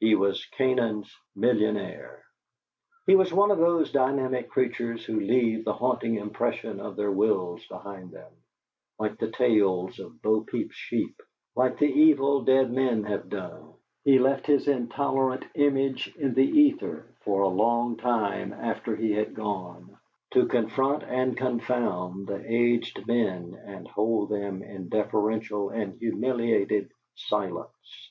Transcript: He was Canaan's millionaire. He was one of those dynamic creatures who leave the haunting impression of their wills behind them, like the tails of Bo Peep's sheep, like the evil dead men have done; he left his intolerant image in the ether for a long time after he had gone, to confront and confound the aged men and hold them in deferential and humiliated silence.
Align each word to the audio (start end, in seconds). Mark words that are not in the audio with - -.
He 0.00 0.14
was 0.14 0.42
Canaan's 0.52 1.14
millionaire. 1.34 2.24
He 3.06 3.14
was 3.14 3.30
one 3.30 3.50
of 3.50 3.58
those 3.58 3.92
dynamic 3.92 4.48
creatures 4.48 5.04
who 5.04 5.20
leave 5.20 5.66
the 5.66 5.74
haunting 5.74 6.14
impression 6.14 6.80
of 6.80 6.96
their 6.96 7.12
wills 7.12 7.66
behind 7.66 8.10
them, 8.10 8.32
like 8.98 9.18
the 9.18 9.30
tails 9.30 9.98
of 9.98 10.22
Bo 10.22 10.40
Peep's 10.40 10.74
sheep, 10.74 11.20
like 11.54 11.76
the 11.76 11.92
evil 11.92 12.40
dead 12.40 12.72
men 12.72 13.02
have 13.04 13.28
done; 13.28 13.74
he 14.02 14.18
left 14.18 14.46
his 14.46 14.66
intolerant 14.66 15.44
image 15.54 16.10
in 16.16 16.32
the 16.32 16.46
ether 16.48 17.14
for 17.20 17.42
a 17.42 17.48
long 17.48 17.98
time 17.98 18.54
after 18.54 18.96
he 18.96 19.12
had 19.12 19.34
gone, 19.34 19.98
to 20.30 20.46
confront 20.46 21.02
and 21.02 21.36
confound 21.36 22.26
the 22.28 22.42
aged 22.50 23.06
men 23.06 23.52
and 23.66 23.86
hold 23.88 24.30
them 24.30 24.62
in 24.62 24.88
deferential 24.88 25.68
and 25.68 25.98
humiliated 25.98 26.90
silence. 27.14 28.08